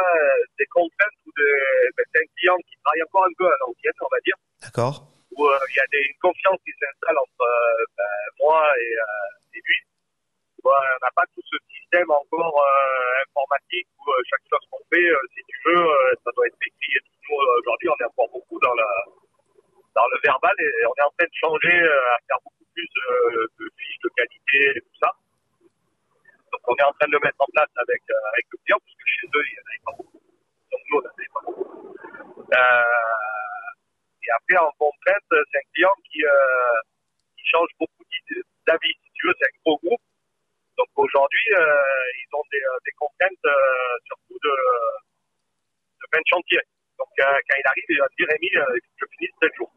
des 0.59 0.65
contraintes 0.65 1.19
ou 1.25 1.31
ben, 1.97 2.05
c'est 2.11 2.19
un 2.19 2.27
client 2.37 2.57
qui 2.67 2.75
travaille 2.83 3.03
encore 3.03 3.25
un 3.25 3.35
peu 3.37 3.47
à 3.47 3.57
l'ancienne, 3.61 3.93
on 4.01 4.11
va 4.11 4.19
dire, 4.25 4.35
D'accord. 4.61 5.07
où 5.31 5.45
euh, 5.45 5.57
il 5.69 5.75
y 5.75 5.79
a 5.79 5.87
des, 5.91 6.03
une 6.09 6.19
confiance 6.21 6.59
qui 6.65 6.71
s'installe 6.79 7.17
entre 7.17 7.41
euh, 7.41 7.85
ben, 7.97 8.15
moi 8.39 8.61
et, 8.79 8.93
euh, 8.93 9.55
et 9.55 9.61
lui. 9.63 9.92
On 10.65 10.69
n'a 10.71 11.11
pas 11.15 11.25
tout 11.35 11.41
ce 11.43 11.57
système 11.75 12.09
encore 12.09 12.55
euh, 12.55 13.23
informatique 13.27 13.87
où 13.99 14.11
euh, 14.11 14.23
chaque 14.29 14.47
chose 14.49 14.63
qu'on 14.71 14.79
fait, 14.93 15.03
euh, 15.03 15.19
si 15.35 15.43
tu 15.43 15.57
veux, 15.65 15.83
euh, 15.83 16.13
ça 16.23 16.31
doit 16.35 16.47
être 16.47 16.57
écrit 16.65 16.95
aujourd'hui, 17.29 17.89
on 17.89 17.97
est 17.99 18.07
encore 18.07 18.29
beaucoup 18.31 18.59
dans 18.59 18.73
le, 18.73 18.83
verbal 20.23 20.55
et 20.59 20.85
on 20.85 20.93
est 20.95 21.05
en 21.05 21.11
train 21.17 21.27
de 21.27 21.35
changer 21.35 21.77
à 21.83 22.17
faire 22.27 22.37
beaucoup 22.43 22.65
plus 22.73 22.87
de 22.95 23.69
fiches 23.77 23.99
de 24.03 24.09
qualité 24.15 24.77
et 24.77 24.81
tout 24.81 24.97
ça. 25.01 25.11
Donc 26.51 26.61
on 26.67 26.75
est 26.75 26.83
en 26.83 26.93
train 26.93 27.07
de 27.07 27.13
le 27.13 27.19
mettre 27.23 27.39
en 27.39 27.49
place 27.51 27.71
avec, 27.75 28.01
avec 28.07 28.45
le 28.51 28.57
client, 28.63 28.77
parce 28.79 28.95
que 28.95 29.03
chez 29.07 29.27
eux, 29.27 29.43
il 29.43 29.51
n'y 29.51 29.59
en 29.59 29.67
avait 29.67 29.83
pas 29.83 29.95
beaucoup. 29.97 30.21
Donc 30.71 30.81
nous, 30.87 30.97
on 30.97 31.01
n'en 31.01 31.09
avait 31.09 31.33
pas 31.33 31.43
beaucoup. 31.43 31.95
Et 34.23 34.31
après, 34.31 34.57
en 34.63 34.71
contrainte, 34.79 35.27
c'est 35.51 35.59
un 35.59 35.67
client 35.73 35.95
qui 36.07 36.23
change 37.51 37.69
beaucoup 37.79 38.03
d'idées- 38.07 38.47
d'avis. 38.67 38.95
Si 39.03 39.11
tu 39.13 39.27
veux, 39.27 39.33
c'est 39.39 39.45
un 39.45 39.57
gros 39.65 39.77
groupe. 39.83 40.01
Donc 40.77 40.87
aujourd'hui, 40.95 41.39
euh, 41.39 41.41
ils 41.57 42.31
ont 42.33 42.43
des, 42.51 42.57
euh, 42.57 42.77
des 42.85 42.91
contraintes 42.97 43.45
euh, 43.45 43.51
surtout 44.07 44.37
de, 44.43 44.53
de 46.01 46.05
fin 46.11 46.19
de 46.19 46.29
chantier. 46.29 46.59
Donc 46.99 47.09
euh, 47.19 47.23
quand 47.49 47.57
il 47.59 47.67
arrive, 47.67 47.87
il 47.89 47.97
va 47.99 48.05
me 48.09 48.15
dire, 48.17 48.27
Rémi, 48.29 48.49
euh, 48.57 48.77
il 48.77 48.81
faut 48.83 48.93
que 48.93 48.99
je 49.01 49.17
finisse 49.17 49.35
7 49.41 49.51
jours. 49.57 49.71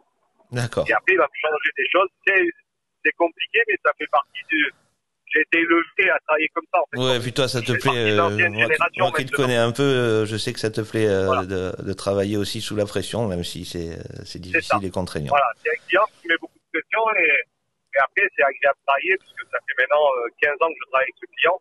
D'accord. 0.53 0.85
Et 0.89 0.93
après, 0.93 1.13
il 1.15 1.19
va 1.19 1.27
me 1.27 1.39
changer 1.41 1.71
des 1.77 1.89
choses. 1.91 2.09
C'est, 2.27 3.13
compliqué, 3.17 3.61
mais 3.69 3.75
ça 3.85 3.93
fait 3.97 4.07
partie 4.11 4.43
du... 4.51 4.73
J'ai 5.33 5.41
été 5.41 5.59
élevé 5.59 6.11
à 6.11 6.19
travailler 6.27 6.49
comme 6.55 6.65
ça, 6.73 6.81
en 6.81 6.85
fait. 6.91 6.99
Ouais, 6.99 7.21
puis 7.21 7.33
toi, 7.33 7.47
ça 7.47 7.61
te 7.63 7.73
plaît. 7.73 7.97
euh, 7.97 8.17
moi, 8.17 8.31
qui- 8.31 8.39
génération 8.39 9.03
moi 9.05 9.13
qui 9.13 9.27
te 9.27 9.33
connais 9.37 9.57
un 9.57 9.71
peu, 9.73 9.83
euh, 9.83 10.27
je 10.27 10.37
sais 10.37 10.53
que 10.53 10.59
ça 10.59 10.71
te 10.71 10.81
plaît 10.81 11.07
euh, 11.09 11.27
Voilà. 11.27 11.45
de, 11.47 11.73
de 11.83 11.93
travailler 11.93 12.37
aussi 12.37 12.61
sous 12.61 12.75
la 12.75 12.85
pression, 12.85 13.27
même 13.29 13.45
si 13.45 13.65
c'est 13.65 13.91
euh, 13.99 14.39
difficile 14.41 14.85
et 14.85 14.91
contraignant. 14.91 15.29
Voilà, 15.31 15.47
c'est 15.63 15.71
un 15.71 15.87
client 15.87 16.03
qui 16.21 16.27
met 16.29 16.35
beaucoup 16.41 16.59
de 16.59 16.81
pression 16.81 17.01
et, 17.19 17.31
et 17.97 18.01
après, 18.05 18.29
c'est 18.37 18.45
agréable 18.45 18.77
de 18.77 18.85
travailler 18.85 19.17
parce 19.17 19.33
que 19.33 19.45
ça 19.49 19.59
fait 19.65 19.77
maintenant 19.81 20.05
euh, 20.21 20.29
15 20.45 20.53
ans 20.61 20.69
que 20.69 20.81
je 20.85 20.89
travaille 20.93 21.09
avec 21.09 21.17
ce 21.17 21.29
client. 21.33 21.59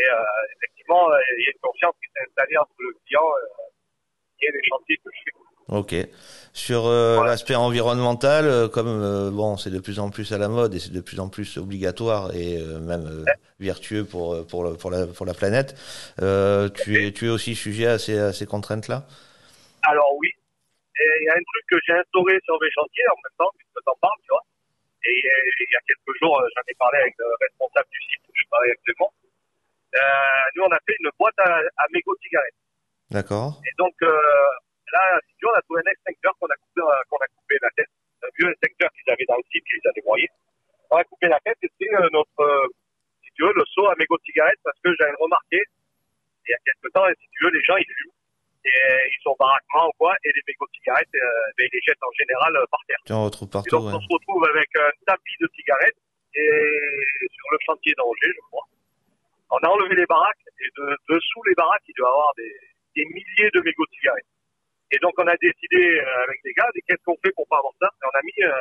Et 0.00 0.08
euh, 0.08 0.56
effectivement, 0.56 1.04
euh, 1.12 1.38
il 1.38 1.44
y 1.44 1.48
a 1.48 1.52
une 1.52 1.60
confiance 1.60 1.94
qui 2.00 2.08
s'est 2.08 2.24
installée 2.24 2.56
entre 2.56 2.78
le 2.78 2.96
client 3.04 3.28
euh, 3.28 4.40
et 4.40 4.48
les 4.52 4.64
chantiers 4.64 4.96
que 5.04 5.10
je 5.12 5.20
fais. 5.20 5.36
Ok. 5.68 5.94
Sur 6.52 6.86
euh, 6.86 7.22
l'aspect 7.24 7.54
environnemental, 7.54 8.46
euh, 8.46 8.68
comme 8.68 8.88
euh, 8.88 9.30
bon, 9.30 9.56
c'est 9.56 9.70
de 9.70 9.78
plus 9.78 10.00
en 10.00 10.10
plus 10.10 10.32
à 10.32 10.38
la 10.38 10.48
mode 10.48 10.74
et 10.74 10.80
c'est 10.80 10.92
de 10.92 11.00
plus 11.00 11.20
en 11.20 11.28
plus 11.28 11.58
obligatoire 11.58 12.34
et 12.34 12.58
même 12.80 13.24
vertueux 13.60 14.04
pour 14.04 14.44
pour 14.48 14.76
pour 14.78 14.90
la 14.90 15.06
pour 15.06 15.26
la 15.26 15.34
planète, 15.34 15.74
tu 16.18 16.96
es 16.96 17.12
tu 17.12 17.26
es 17.26 17.28
aussi 17.28 17.54
sujet 17.54 17.86
à 17.86 17.98
ces 17.98 18.18
à 18.18 18.32
ces 18.32 18.46
contraintes 18.46 18.88
là. 18.88 19.06
Alors 19.82 20.10
oui, 20.18 20.28
il 21.20 21.24
y 21.24 21.28
a 21.28 21.32
un 21.32 21.44
truc 21.52 21.64
que 21.70 21.76
j'ai 21.86 21.92
instauré 21.92 22.38
sur 22.44 22.58
mes 22.60 22.70
chantiers 22.70 23.04
en 23.08 23.16
même 23.22 23.36
temps, 23.38 23.50
puisque 23.56 23.84
t'en 23.84 23.96
parles, 24.00 24.20
tu 24.22 24.28
vois. 24.30 24.44
Et 25.06 25.16
il 25.16 25.72
y 25.72 25.76
a 25.76 25.80
quelques 25.86 26.18
jours, 26.20 26.36
j'en 26.54 26.62
ai 26.68 26.74
parlé 26.74 26.98
avec 26.98 27.14
le 27.18 27.26
responsable 27.40 27.88
du 27.90 28.00
site 28.02 28.20
où 28.28 28.32
je 28.34 28.44
travaille 28.50 28.70
actuellement. 28.70 29.12
nous, 30.56 30.62
on 30.64 30.72
a 30.72 30.78
fait 30.86 30.96
une 31.00 31.10
boîte 31.18 31.38
à, 31.38 31.56
à 31.56 31.84
mégots 31.92 32.14
de 32.14 32.22
cigarettes. 32.22 32.60
D'accord. 33.10 33.60
Et 33.64 33.74
donc, 33.78 33.94
là, 34.92 35.20
si 35.26 35.34
tu 35.38 35.46
veux, 35.46 35.52
on 35.52 35.58
a 35.58 35.62
trouvé 35.62 35.80
un 35.86 35.90
extincteur 35.90 36.32
qu'on 36.38 36.50
a 36.50 36.56
coupé, 36.56 36.80
euh, 36.82 37.02
qu'on 37.08 37.18
a 37.18 37.28
coupé 37.28 37.54
la 37.62 37.70
tête. 37.76 37.90
Un 38.22 38.28
vieux 38.38 38.50
extincteur 38.50 38.90
qu'ils 38.92 39.12
avaient 39.12 39.28
dans 39.28 39.36
le 39.40 39.46
site, 39.50 39.64
qu'ils 39.64 39.88
avaient 39.88 40.04
broyé. 40.04 40.28
On 40.90 40.96
a 40.96 41.04
coupé 41.04 41.28
la 41.28 41.40
tête 41.40 41.58
et 41.62 41.70
c'est 41.78 41.94
euh, 41.94 42.08
notre, 42.12 42.40
euh, 42.40 42.66
si 43.24 43.30
tu 43.34 43.42
veux, 43.42 43.54
le 43.54 43.64
saut 43.72 43.86
à 43.88 43.94
mégots 43.96 44.18
de 44.18 44.24
cigarettes 44.24 44.60
parce 44.64 44.78
que 44.82 44.90
j'avais 44.98 45.16
remarqué, 45.18 45.62
il 46.46 46.50
y 46.50 46.54
a 46.54 46.58
quelques 46.64 46.92
temps, 46.92 47.06
si 47.08 47.28
tu 47.30 47.44
veux, 47.44 47.50
les 47.50 47.64
gens, 47.64 47.76
ils 47.76 47.86
fument. 47.86 48.19
Et 48.64 48.70
ils 49.08 49.22
sont 49.22 49.34
baraquement 49.38 49.88
ou 49.88 49.92
quoi, 49.96 50.14
et 50.24 50.30
les 50.34 50.42
mégots 50.46 50.66
de 50.66 50.76
cigarettes, 50.78 51.08
ben, 51.12 51.64
ils 51.64 51.70
les 51.72 51.80
jettent 51.80 52.02
en 52.02 52.12
général 52.12 52.52
par 52.70 52.80
terre. 52.86 52.98
Tu 53.06 53.12
en 53.12 53.24
retrouves 53.24 53.48
partout, 53.48 53.68
et 53.68 53.80
donc, 53.80 53.94
on 53.94 54.00
se 54.00 54.12
retrouve 54.12 54.44
avec 54.52 54.68
un 54.76 54.90
tapis 55.06 55.36
de 55.40 55.48
cigarettes 55.56 55.96
et 56.34 57.28
sur 57.32 57.48
le 57.52 57.58
chantier 57.66 57.94
d'Angers, 57.96 58.32
je 58.36 58.40
crois. 58.50 58.66
On 59.50 59.58
a 59.58 59.68
enlevé 59.68 59.96
les 59.96 60.06
baraques 60.06 60.44
et 60.60 60.68
de, 60.76 60.96
dessous 61.08 61.42
les 61.48 61.54
baraques, 61.54 61.82
il 61.88 61.94
doit 61.96 62.08
y 62.08 62.12
avoir 62.12 62.34
des, 62.36 62.54
des 62.96 63.04
milliers 63.06 63.50
de 63.52 63.60
mégots 63.60 63.86
de 63.86 63.94
cigarettes. 63.96 64.30
Et 64.92 64.98
donc, 64.98 65.14
on 65.18 65.26
a 65.26 65.36
décidé 65.36 65.98
euh, 65.98 66.24
avec 66.26 66.38
les 66.44 66.52
gars, 66.52 66.68
qu'est-ce 66.74 67.02
qu'on 67.04 67.16
fait 67.24 67.32
pour 67.32 67.46
pas 67.46 67.58
avoir 67.58 67.72
ça? 67.80 67.86
Et 67.86 68.06
on 68.06 68.18
a 68.18 68.22
mis, 68.22 68.42
euh, 68.42 68.52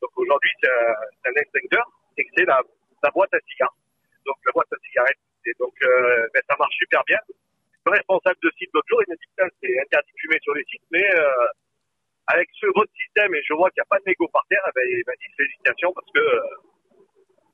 donc 0.00 0.10
aujourd'hui, 0.16 0.50
c'est 0.62 0.70
un 0.70 1.34
extincteur 1.34 1.84
et 2.16 2.26
c'est 2.36 2.44
la, 2.44 2.60
la, 3.02 3.10
boîte 3.10 3.34
à 3.34 3.38
cigares. 3.48 3.74
Donc, 4.24 4.36
la 4.46 4.52
boîte 4.52 4.72
à 4.72 4.76
cigarettes. 4.86 5.18
Et 5.46 5.52
donc, 5.58 5.74
euh, 5.82 6.28
ben, 6.34 6.42
ça 6.48 6.56
marche 6.58 6.74
super 6.76 7.02
bien. 7.04 7.18
Le 7.86 7.92
responsable 7.92 8.36
de 8.42 8.50
site 8.58 8.70
l'autre 8.74 8.88
jour, 8.88 9.00
il 9.06 9.10
m'a 9.10 9.16
dit, 9.16 9.28
putain, 9.30 9.48
c'est 9.62 9.80
interdit 9.80 10.12
de 10.12 10.20
fumer 10.20 10.38
sur 10.42 10.54
les 10.54 10.64
sites, 10.64 10.86
mais 10.90 11.06
euh, 11.14 11.46
avec 12.26 12.48
ce 12.58 12.66
votre 12.74 12.92
système, 12.98 13.34
et 13.34 13.42
je 13.46 13.54
vois 13.54 13.70
qu'il 13.70 13.80
n'y 13.80 13.86
a 13.86 13.90
pas 13.90 13.98
de 13.98 14.06
mégots 14.06 14.28
par 14.32 14.44
terre, 14.50 14.62
eh 14.66 14.72
ben, 14.74 14.82
il 14.90 15.04
m'a 15.06 15.14
dit, 15.14 15.30
félicitations, 15.36 15.92
parce 15.94 16.10
que 16.12 16.24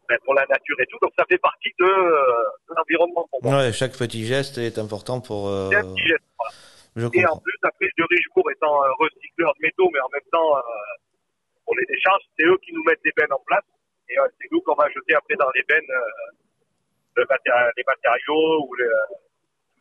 ben, 0.09 0.19
pour 0.25 0.35
la 0.35 0.47
nature 0.47 0.81
et 0.81 0.87
tout, 0.87 0.99
donc 1.03 1.13
ça 1.19 1.25
fait 1.29 1.39
partie 1.39 1.73
de, 1.79 1.85
de 1.85 2.75
l'environnement 2.75 3.29
pour 3.31 3.45
moi. 3.45 3.59
Ouais, 3.59 3.73
chaque 3.73 3.93
petit 3.93 4.25
geste 4.25 4.59
est 4.59 4.79
important 4.79 5.21
pour... 5.21 5.49
Euh... 5.49 5.69
C'est 5.71 5.77
un 5.77 5.95
petit 5.95 6.09
geste, 6.09 6.25
voilà 6.39 6.53
et 6.97 7.25
en 7.25 7.39
plus, 7.39 7.59
après, 7.63 7.89
de 7.97 8.05
Richebourg 8.05 8.51
étant 8.51 8.77
recycleur 8.99 9.55
de 9.57 9.63
métaux, 9.63 9.89
mais 9.93 10.01
en 10.01 10.11
même 10.13 10.29
temps, 10.31 10.57
euh, 10.59 10.61
pour 11.65 11.75
les 11.77 11.87
décharges, 11.87 12.23
c'est 12.37 12.45
eux 12.45 12.59
qui 12.63 12.73
nous 12.75 12.83
mettent 12.85 13.03
des 13.03 13.13
bennes 13.17 13.33
en 13.33 13.41
place. 13.47 13.65
Et 14.11 14.19
euh, 14.19 14.29
c'est 14.39 14.49
nous 14.53 14.61
qu'on 14.61 14.75
va 14.75 14.89
jeter 14.91 15.15
après 15.15 15.37
dans 15.37 15.51
les 15.55 15.63
bennes 15.63 15.89
euh, 15.89 17.25
les 17.77 17.85
matériaux 17.87 18.67
ou 18.69 18.75
les, 18.75 18.85
tous 18.85 19.32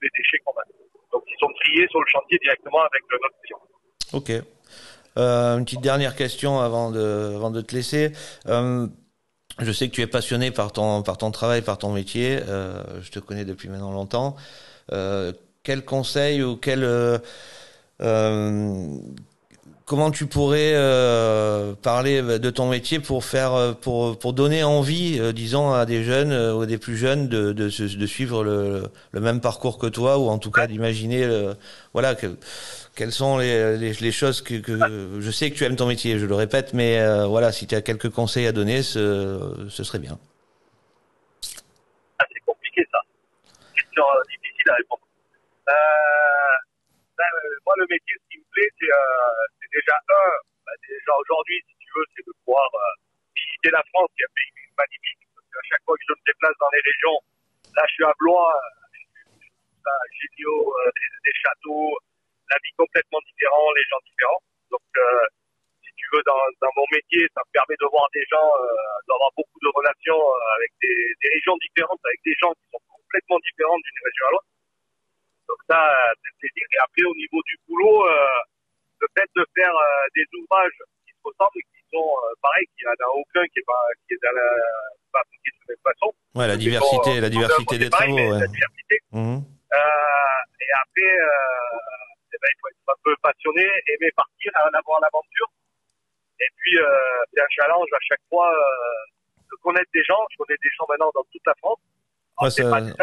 les 0.02 0.10
déchets 0.18 0.38
qu'on 0.46 0.52
a. 0.60 0.64
Donc, 1.12 1.24
ils 1.28 1.40
sont 1.40 1.52
triés 1.64 1.88
sur 1.90 2.00
le 2.00 2.08
chantier 2.08 2.38
directement 2.42 2.80
avec 2.80 3.02
notre 3.12 3.42
client. 3.42 3.62
Ok. 4.14 4.32
Euh, 5.18 5.58
une 5.58 5.66
petite 5.66 5.82
dernière 5.82 6.16
question 6.16 6.60
avant 6.60 6.92
de, 6.92 7.34
avant 7.36 7.52
de 7.52 7.62
te 7.62 7.76
laisser. 7.76 8.14
Euh, 8.48 8.88
je 9.60 9.72
sais 9.72 9.90
que 9.90 9.94
tu 9.94 10.02
es 10.02 10.08
passionné 10.08 10.52
par 10.52 10.72
ton, 10.72 11.04
par 11.04 11.18
ton 11.18 11.32
travail, 11.32 11.62
par 11.62 11.78
ton 11.78 11.92
métier. 11.92 12.40
Euh, 12.48 13.02
je 13.02 13.12
te 13.12 13.20
connais 13.20 13.46
depuis 13.46 13.70
maintenant 13.70 13.92
longtemps. 13.92 14.36
Quel 15.64 15.86
conseil 15.86 16.42
ou 16.42 16.58
quel 16.58 16.84
comment 19.92 20.10
tu 20.10 20.26
pourrais 20.26 20.72
euh, 20.74 21.74
parler 21.76 22.22
de 22.22 22.50
ton 22.50 22.70
métier 22.70 23.02
pour 23.02 23.26
faire 23.26 23.76
pour 23.82 24.18
pour 24.18 24.32
donner 24.32 24.64
envie 24.64 25.20
disons 25.34 25.74
à 25.74 25.86
des 25.86 26.06
jeunes 26.06 26.32
ou 26.32 26.62
à 26.62 26.66
des 26.66 26.78
plus 26.78 26.96
jeunes 26.96 27.28
de 27.28 27.52
de, 27.52 27.66
de 27.66 28.06
suivre 28.06 28.46
le, 28.46 28.84
le, 29.12 29.20
même 29.20 29.42
parcours 29.42 29.78
que 29.78 29.88
toi 29.88 30.18
ou 30.18 30.30
en 30.30 30.38
tout 30.38 30.50
cas 30.50 30.66
d'imaginer 30.66 31.28
voilà 31.92 32.16
que, 32.16 32.38
quelles 32.96 33.12
sont 33.12 33.38
les, 33.38 33.78
les, 33.78 33.92
les, 33.92 34.12
choses 34.14 34.42
que, 34.42 34.62
que 34.62 34.80
je 35.20 35.30
sais 35.30 35.52
que 35.52 35.58
tu 35.58 35.66
aimes 35.66 35.76
ton 35.76 35.88
métier 35.88 36.20
je 36.20 36.26
le 36.26 36.36
répète 36.36 36.74
mais 36.74 36.98
voilà 37.26 37.52
si 37.52 37.68
tu 37.68 37.76
as 37.76 37.82
quelques 37.82 38.12
conseils 38.12 38.48
à 38.48 38.54
donner 38.54 38.84
ce, 38.84 39.68
ce 39.70 39.84
serait 39.84 40.00
bien. 40.00 40.18
Ah, 42.18 42.26
c'est 42.32 42.40
compliqué 42.46 42.88
ça. 42.94 43.00
Question 43.76 44.04
difficile 44.30 44.70
à 44.70 44.76
répondre. 44.76 45.02
Euh, 45.68 45.74
ben, 47.18 47.26
moi, 47.66 47.74
le 47.78 47.86
métier, 47.90 48.16
ce 48.18 48.26
qui 48.30 48.38
me 48.38 48.46
plaît, 48.52 48.70
c'est 48.80 48.92
euh, 48.92 49.61
déjà 49.72 49.96
un, 49.96 50.30
ben, 50.66 50.76
déjà 50.88 51.14
aujourd'hui, 51.20 51.58
si 51.68 51.76
tu 51.80 51.90
veux, 51.96 52.06
c'est 52.16 52.26
de 52.28 52.34
pouvoir 52.44 52.68
euh, 52.76 52.94
visiter 53.36 53.72
la 53.72 53.84
France, 53.92 54.12
qui 54.16 54.22
est 54.24 54.30
un 54.30 54.36
pays 54.36 54.52
magnifique. 54.78 55.24
Parce 55.36 55.48
qu'à 55.48 55.64
chaque 55.68 55.84
fois 55.84 55.96
que 55.96 56.06
je 56.08 56.14
me 56.14 56.24
déplace 56.28 56.58
dans 56.60 56.72
les 56.72 56.84
régions, 56.84 57.18
là, 57.76 57.84
je 57.88 57.94
suis 57.96 58.06
à 58.06 58.14
Blois, 58.20 58.52
j'ai 60.14 60.28
géniaux, 60.38 60.76
des, 60.94 61.10
des, 61.26 61.36
châteaux, 61.42 61.98
la 62.52 62.58
vie 62.62 62.74
complètement 62.78 63.22
différente, 63.26 63.74
les 63.76 63.88
gens 63.90 64.02
différents. 64.06 64.44
Donc, 64.70 64.88
si 65.82 65.90
tu 65.98 66.06
veux, 66.14 66.22
dans, 66.28 66.38
dans, 66.62 66.74
mon 66.76 66.86
métier, 66.94 67.26
ça 67.34 67.42
me 67.42 67.52
permet 67.52 67.76
de 67.80 67.88
voir 67.90 68.06
des 68.14 68.24
gens, 68.30 68.50
d'avoir 69.10 69.32
beaucoup 69.34 69.58
de 69.58 69.72
relations 69.74 70.22
avec 70.60 70.72
des, 70.86 70.96
des 71.24 71.30
régions 71.34 71.58
différentes, 71.58 72.00
avec 72.06 72.22
des 72.24 72.36
gens 72.38 72.54
qui 72.54 72.66
sont 72.70 72.84
complètement 73.12 73.40
différents 73.40 73.80
d'une 73.82 74.02
région 74.06 74.26
à 74.28 74.32
l'autre. 74.32 74.52
Donc 75.52 75.60
ça, 75.68 75.82
c'est 76.24 76.32
plaisir. 76.40 76.66
Et 76.72 76.80
après, 76.80 77.04
au 77.04 77.16
niveau 77.16 77.42
du 77.44 77.56
boulot, 77.68 78.08
euh, 78.08 78.40
le 79.02 79.08
fait 79.18 79.30
de 79.36 79.44
faire 79.58 79.74
euh, 79.74 80.06
des 80.16 80.26
ouvrages 80.38 80.78
qui 81.06 81.12
se 81.12 81.22
ressemblent 81.26 81.58
et 81.58 81.66
qui 81.66 81.82
sont 81.90 82.06
euh, 82.06 82.34
pareils, 82.42 82.68
qu'il 82.78 82.86
n'y 82.86 82.94
en 82.94 83.02
a 83.02 83.10
aucun 83.18 83.44
qui 83.50 83.60
est 83.60 83.68
pas 83.68 83.84
qui 84.08 84.14
est 84.14 84.22
la 84.22 84.32
pas 85.12 85.24
de 85.26 85.34
la 85.34 85.66
même 85.74 85.84
façon. 85.84 86.10
Ouais, 86.38 86.48
la 86.48 86.58
diversité, 86.58 87.20
la 87.20 87.30
diversité 87.30 87.78
des 87.78 87.90
travaux. 87.90 88.16
La 88.16 88.48
diversité. 88.48 88.98
Et 90.62 90.72
après, 90.78 91.14
euh, 91.20 92.32
eh 92.32 92.38
ben, 92.40 92.48
il 92.48 92.58
faut 92.62 92.70
être 92.70 92.88
un 92.88 93.00
peu 93.04 93.14
passionné, 93.22 93.66
aimer 93.66 94.12
partir, 94.16 94.52
avoir 94.56 95.02
l'aventure. 95.02 95.50
Et 96.40 96.50
puis, 96.58 96.78
c'est 97.34 97.42
un 97.42 97.50
challenge 97.50 97.90
à 97.92 98.02
chaque 98.08 98.24
fois 98.30 98.50
de 99.52 99.56
connaître 99.62 99.92
des 99.94 100.04
gens. 100.04 100.22
Je 100.32 100.38
connais 100.38 100.58
des 100.64 100.70
gens 100.78 100.86
maintenant 100.88 101.12
dans 101.14 101.26
toute 101.32 101.46
la 101.46 101.54
France. 101.60 101.80
Ouais, 102.40 102.50
ça, 102.50 102.64
ça, 102.64 102.70
doit 102.70 102.80
être, 102.90 102.98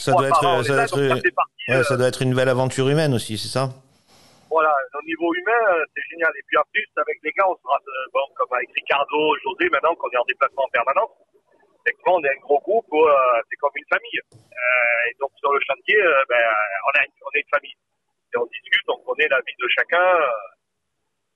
ça, 0.00 0.12
doit 0.12 0.28
être, 0.28 1.30
ouais, 1.68 1.82
ça 1.82 1.96
doit 1.96 2.06
être 2.06 2.22
une 2.22 2.34
belle 2.34 2.48
aventure 2.48 2.88
humaine 2.88 3.14
aussi, 3.14 3.38
c'est 3.38 3.48
ça? 3.48 3.70
Voilà, 4.54 4.70
au 4.70 5.02
niveau 5.02 5.34
humain, 5.34 5.82
c'est 5.90 6.06
génial. 6.14 6.30
Et 6.38 6.44
puis 6.46 6.56
en 6.56 6.62
plus, 6.70 6.86
avec 6.94 7.18
les 7.24 7.32
gars, 7.32 7.42
on 7.50 7.58
sera, 7.58 7.74
bon, 8.14 8.22
comme 8.36 8.54
avec 8.54 8.70
Ricardo, 8.70 9.34
José, 9.42 9.66
maintenant 9.68 9.96
qu'on 9.96 10.08
est 10.10 10.16
en 10.16 10.30
déplacement 10.30 10.62
en 10.62 10.70
permanence, 10.70 11.10
effectivement, 11.82 12.14
on 12.14 12.22
est 12.22 12.30
un 12.30 12.38
gros 12.38 12.60
groupe, 12.62 12.86
euh, 12.94 13.42
c'est 13.50 13.56
comme 13.56 13.74
une 13.74 13.90
famille. 13.90 14.20
Euh, 14.30 15.10
et 15.10 15.14
donc 15.18 15.32
sur 15.42 15.50
le 15.50 15.58
chantier, 15.58 15.98
euh, 15.98 16.22
ben, 16.28 16.38
on, 16.86 16.92
a 16.94 17.02
on 17.02 17.30
est 17.34 17.42
une 17.42 17.50
famille. 17.50 17.74
Et 18.30 18.38
on 18.38 18.46
discute, 18.46 18.86
on 18.94 19.02
connaît 19.02 19.26
la 19.26 19.42
vie 19.42 19.58
de 19.58 19.66
chacun. 19.74 20.22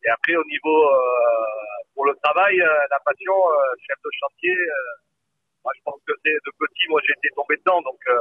et 0.07 0.11
après, 0.11 0.37
au 0.37 0.45
niveau, 0.45 0.79
pour 1.95 2.07
le 2.07 2.15
travail, 2.23 2.55
la 2.57 3.01
passion, 3.03 3.35
chef 3.83 3.99
de 3.99 4.11
chantier, 4.15 4.55
moi, 5.65 5.73
je 5.75 5.83
pense 5.83 5.99
que 6.07 6.15
c'est 6.23 6.39
de 6.39 6.53
petit, 6.55 6.87
moi, 6.89 7.01
j'ai 7.03 7.19
été 7.19 7.35
tombé 7.35 7.57
dedans, 7.57 7.83
donc 7.83 7.99
euh, 8.07 8.15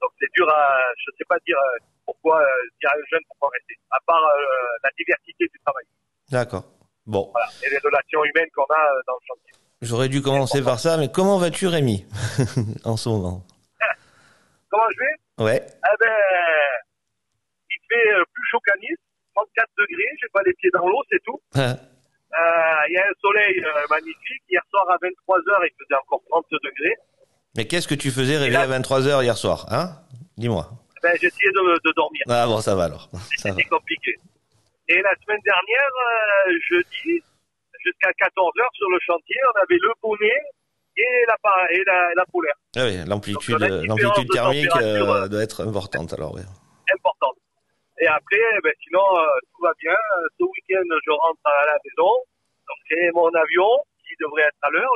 donc 0.00 0.10
c'est 0.18 0.30
dur 0.34 0.48
à, 0.48 0.82
je 0.96 1.10
sais 1.16 1.24
pas 1.28 1.36
dire 1.46 1.56
euh, 1.56 1.78
pourquoi 2.04 2.40
euh, 2.40 2.46
dire 2.80 2.90
à 2.90 2.96
un 2.96 3.06
jeune 3.10 3.20
pourquoi 3.28 3.48
rester, 3.52 3.74
à 3.90 3.98
part 4.06 4.22
euh, 4.22 4.76
la 4.82 4.90
diversité 4.96 5.46
du 5.46 5.58
travail. 5.64 5.84
D'accord. 6.30 6.64
Bon. 7.06 7.30
Voilà. 7.32 7.48
Et 7.64 7.70
les 7.70 7.78
relations 7.78 8.24
humaines 8.24 8.50
qu'on 8.54 8.64
a 8.64 8.84
dans 9.06 9.14
le 9.14 9.26
chantier. 9.26 9.52
J'aurais 9.82 10.08
dû 10.08 10.22
commencer 10.22 10.62
par 10.62 10.78
ça, 10.78 10.96
mais 10.96 11.10
comment 11.12 11.38
vas-tu, 11.38 11.66
Rémi, 11.66 12.06
en 12.84 12.96
ce 12.96 13.08
moment 13.08 13.44
Comment 14.70 14.88
je 14.90 14.98
vais? 14.98 15.44
Ouais. 15.44 15.62
Eh 15.62 15.96
ben, 16.00 16.16
il 17.70 17.78
fait 17.88 18.24
plus 18.32 18.44
chaud 18.50 18.58
qu'à 18.66 18.72
Nice, 18.80 18.98
34 19.34 19.68
degrés, 19.78 20.16
j'ai 20.20 20.28
pas 20.32 20.42
les 20.44 20.54
pieds 20.54 20.70
dans 20.72 20.88
l'eau, 20.88 21.02
c'est 21.10 21.22
tout. 21.24 21.40
Euh, 21.56 22.88
il 22.88 22.92
y 22.92 22.98
a 22.98 23.04
un 23.04 23.16
soleil 23.20 23.62
magnifique. 23.88 24.42
Hier 24.50 24.62
soir 24.70 24.88
à 24.90 24.96
23h, 24.96 25.68
il 25.68 25.74
faisait 25.78 26.00
encore 26.02 26.22
30 26.28 26.46
degrés. 26.64 26.96
Mais 27.56 27.66
qu'est-ce 27.66 27.88
que 27.88 27.94
tu 27.94 28.10
faisais 28.10 28.36
réveillé 28.36 28.56
à 28.56 28.66
23h 28.66 29.22
hier 29.22 29.36
soir, 29.36 29.66
hein? 29.70 29.90
Dis-moi. 30.36 30.68
Ben, 31.02 31.12
j'essayais 31.20 31.52
de, 31.52 31.80
de, 31.84 31.92
dormir. 31.94 32.22
Ah 32.28 32.46
bon, 32.46 32.60
ça 32.60 32.74
va 32.74 32.84
alors. 32.84 33.08
C'était 33.36 33.64
compliqué. 33.64 34.14
Et 34.88 35.00
la 35.00 35.14
semaine 35.22 35.40
dernière, 35.44 35.90
euh, 36.48 36.52
jeudi, 36.68 37.22
jusqu'à 37.84 38.10
14h 38.10 38.62
sur 38.74 38.90
le 38.90 38.98
chantier, 39.00 39.36
on 39.54 39.58
avait 39.62 39.78
le 39.80 39.92
bonnet 40.02 40.40
et 40.96 41.24
la, 41.26 41.36
et 41.70 41.82
la, 41.86 42.14
la 42.14 42.24
polaire. 42.26 42.54
Ah 42.76 42.84
oui, 42.84 42.96
l'amplitude, 43.06 44.28
thermique 44.32 44.76
euh, 44.76 45.28
doit 45.28 45.42
être 45.42 45.66
importante 45.66 46.12
alors. 46.12 46.34
Oui. 46.34 46.42
Importante. 46.92 47.36
Et 48.00 48.06
après, 48.06 48.44
ben, 48.62 48.72
sinon, 48.84 49.00
euh, 49.00 49.26
tout 49.52 49.62
va 49.62 49.72
bien. 49.80 49.96
Ce 50.38 50.44
week-end, 50.44 50.84
je 51.04 51.10
rentre 51.10 51.40
à 51.44 51.66
la 51.66 51.78
maison. 51.84 52.12
Donc, 52.68 52.78
c'est 52.88 53.10
mon 53.14 53.28
avion 53.28 53.70
qui 54.06 54.14
devrait 54.20 54.42
être 54.42 54.62
à 54.62 54.70
l'heure. 54.70 54.92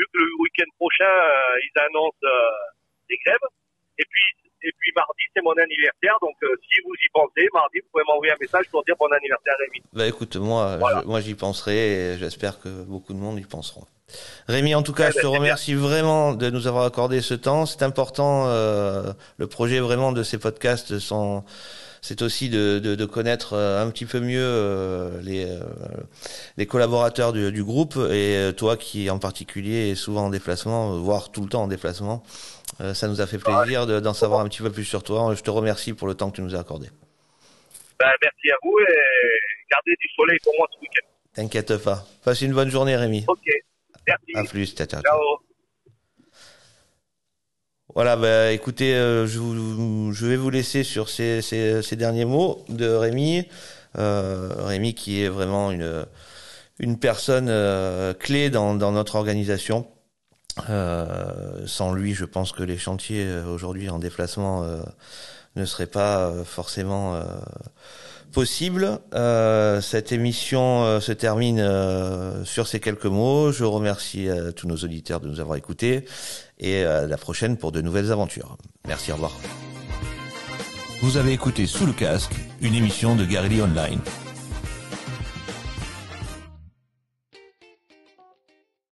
Vu 0.00 0.06
que 0.12 0.18
le 0.18 0.32
week-end 0.40 0.70
prochain, 0.80 1.04
euh, 1.04 1.66
ils 1.66 1.76
annoncent 1.84 2.24
euh, 2.24 2.30
des 3.10 3.18
grèves. 3.24 3.46
Et 4.00 4.04
puis, 4.08 4.24
Et 4.62 4.72
puis 4.78 4.92
mardi, 4.94 5.22
c'est 5.34 5.42
mon 5.42 5.52
anniversaire. 5.66 6.16
Donc 6.20 6.36
euh, 6.42 6.48
si 6.68 6.80
vous 6.84 6.92
y 6.92 7.08
pensez, 7.14 7.48
mardi, 7.54 7.80
vous 7.80 7.88
pouvez 7.92 8.04
m'envoyer 8.08 8.32
un 8.32 8.40
message 8.40 8.66
pour 8.70 8.82
dire 8.84 8.94
bon 8.98 9.06
anniversaire 9.12 9.54
Rémi. 9.58 9.82
Bah 9.94 10.06
écoute, 10.06 10.36
moi, 10.36 10.76
Voilà. 10.78 11.00
je- 11.02 11.06
moi 11.06 11.20
j'y 11.22 11.34
penserai 11.34 11.78
et 12.12 12.18
j'espère 12.18 12.60
que 12.60 12.68
beaucoup 12.84 13.14
de 13.14 13.18
monde 13.18 13.38
y 13.38 13.44
penseront. 13.56 13.86
Rémi, 14.48 14.74
en 14.74 14.82
tout 14.82 14.92
cas, 14.92 15.08
Eh 15.08 15.12
je 15.12 15.16
ben, 15.16 15.22
te 15.22 15.26
remercie 15.28 15.74
vraiment 15.74 16.34
de 16.34 16.50
nous 16.50 16.66
avoir 16.66 16.84
accordé 16.84 17.22
ce 17.22 17.32
temps. 17.32 17.64
C'est 17.64 17.82
important. 17.82 18.46
le 18.48 19.46
projet 19.46 19.80
vraiment 19.80 20.12
de 20.12 20.22
ces 20.22 20.38
podcasts 20.38 20.98
sont, 20.98 21.42
c'est 22.02 22.22
aussi 22.22 22.48
de, 22.48 22.78
de, 22.78 22.94
de 22.94 23.04
connaître 23.04 23.52
euh, 23.54 23.82
un 23.84 23.90
petit 23.90 24.06
peu 24.06 24.20
mieux 24.20 24.40
euh, 24.42 25.20
les, 25.22 25.44
euh, 25.44 25.60
les 26.56 26.66
collaborateurs 26.66 27.32
du, 27.32 27.52
du 27.52 27.62
groupe 27.64 27.96
et 28.10 28.50
toi 28.56 28.76
qui 28.76 29.10
en 29.10 29.18
particulier 29.18 29.90
est 29.90 29.94
souvent 29.94 30.26
en 30.26 30.30
déplacement, 30.30 30.98
voire 30.98 31.30
tout 31.30 31.42
le 31.42 31.48
temps 31.48 31.62
en 31.62 31.68
déplacement. 31.68 32.22
Ça 32.94 33.08
nous 33.08 33.20
a 33.20 33.26
fait 33.26 33.36
plaisir 33.38 33.86
de- 33.86 34.00
d'en 34.00 34.14
savoir 34.14 34.40
un 34.40 34.48
petit 34.48 34.62
peu 34.62 34.70
plus 34.70 34.84
sur 34.84 35.02
toi. 35.02 35.34
Je 35.34 35.42
te 35.42 35.50
remercie 35.50 35.92
pour 35.92 36.08
le 36.08 36.14
temps 36.14 36.30
que 36.30 36.36
tu 36.36 36.42
nous 36.42 36.54
as 36.54 36.60
accordé. 36.60 36.88
Ben, 37.98 38.08
merci 38.22 38.50
à 38.50 38.56
vous 38.62 38.78
et 38.78 38.94
gardez 39.70 39.92
du 40.00 40.08
soleil 40.16 40.38
pour 40.42 40.54
moi 40.56 40.66
ce 40.74 40.80
week-end. 40.80 41.06
T'inquiète 41.34 41.76
pas. 41.76 42.06
Passe 42.24 42.40
une 42.40 42.54
bonne 42.54 42.70
journée, 42.70 42.96
Rémi. 42.96 43.24
Ok, 43.28 43.38
merci. 44.06 44.32
À 44.34 44.44
plus. 44.44 44.74
Ciao, 44.74 44.86
ciao. 44.86 45.02
Ciao. 45.02 45.49
Voilà, 47.94 48.16
bah, 48.16 48.52
écoutez, 48.52 48.94
euh, 48.94 49.26
je, 49.26 50.26
vais 50.26 50.36
vous 50.36 50.50
laisser 50.50 50.84
sur 50.84 51.08
ces, 51.08 51.82
derniers 51.92 52.24
mots 52.24 52.64
de 52.68 52.86
Rémi. 52.86 53.46
Euh, 53.98 54.52
Rémi 54.58 54.94
qui 54.94 55.22
est 55.22 55.28
vraiment 55.28 55.72
une, 55.72 56.06
personne 57.00 57.48
euh, 57.48 58.14
clé 58.14 58.48
dans, 58.48 58.74
notre 58.76 59.16
organisation. 59.16 59.88
Sans 61.66 61.92
lui, 61.92 62.14
je 62.14 62.24
pense 62.24 62.52
que 62.52 62.62
les 62.62 62.78
chantiers 62.78 63.28
aujourd'hui 63.48 63.88
en 63.90 63.98
déplacement 63.98 64.64
ne 65.56 65.64
seraient 65.64 65.86
pas 65.86 66.26
euh, 66.26 66.44
forcément 66.44 67.14
euh, 67.14 67.22
possibles. 68.32 69.00
Euh, 69.14 69.80
cette 69.80 70.12
émission 70.12 71.00
se 71.00 71.12
termine 71.12 71.66
sur 72.44 72.66
ces 72.66 72.80
quelques 72.80 73.06
mots. 73.06 73.52
Je 73.52 73.64
remercie 73.64 74.28
tous 74.56 74.68
nos 74.68 74.76
auditeurs 74.76 75.20
de 75.20 75.28
nous 75.28 75.40
avoir 75.40 75.56
écoutés 75.56 76.04
et 76.58 76.84
à 76.84 77.06
la 77.06 77.16
prochaine 77.16 77.56
pour 77.56 77.72
de 77.72 77.80
nouvelles 77.80 78.12
aventures. 78.12 78.56
Merci, 78.86 79.10
au 79.10 79.14
revoir. 79.14 79.36
Vous 81.02 81.16
avez 81.16 81.32
écouté 81.32 81.66
Sous 81.66 81.86
le 81.86 81.92
casque, 81.92 82.34
une 82.60 82.74
émission 82.74 83.16
de 83.16 83.24
Garelli 83.24 83.62
Online. 83.62 84.00